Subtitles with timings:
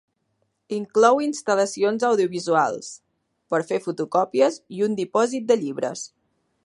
[0.77, 2.89] Inclou instal·lacions audiovisuals,
[3.53, 6.09] per fer fotocòpies i un dipòsit de llibres.